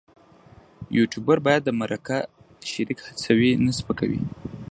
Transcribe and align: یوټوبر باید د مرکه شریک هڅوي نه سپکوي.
یوټوبر 0.97 1.37
باید 1.45 1.61
د 1.65 1.69
مرکه 1.81 2.17
شریک 2.71 2.99
هڅوي 3.07 3.51
نه 3.65 3.71
سپکوي. 3.77 4.21